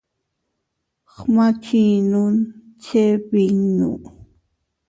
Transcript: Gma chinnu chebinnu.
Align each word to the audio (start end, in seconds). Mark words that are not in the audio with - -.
Gma 1.23 1.47
chinnu 1.63 2.23
chebinnu. 2.83 3.89